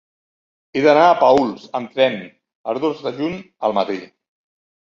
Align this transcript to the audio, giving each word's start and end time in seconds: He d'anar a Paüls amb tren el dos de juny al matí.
He 0.73 0.81
d'anar 0.85 1.03
a 1.09 1.17
Paüls 1.19 1.67
amb 1.79 1.93
tren 1.97 2.17
el 2.73 2.81
dos 2.87 3.05
de 3.07 3.15
juny 3.21 3.37
al 3.69 3.77
matí. 3.81 4.01